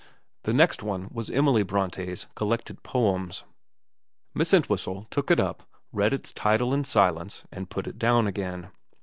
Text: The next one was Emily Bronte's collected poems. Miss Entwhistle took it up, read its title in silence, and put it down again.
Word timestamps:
The 0.45 0.51
next 0.53 0.81
one 0.81 1.09
was 1.11 1.29
Emily 1.29 1.61
Bronte's 1.61 2.25
collected 2.33 2.81
poems. 2.81 3.43
Miss 4.33 4.51
Entwhistle 4.51 5.05
took 5.11 5.29
it 5.29 5.39
up, 5.39 5.69
read 5.91 6.11
its 6.11 6.33
title 6.33 6.73
in 6.73 6.85
silence, 6.85 7.43
and 7.51 7.69
put 7.69 7.85
it 7.85 7.99
down 7.99 8.25
again. 8.25 8.71